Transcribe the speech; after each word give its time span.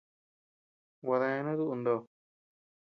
Gua 1.03 1.17
deanu 1.21 1.51
duʼu 1.59 1.75
ndo. 1.81 1.95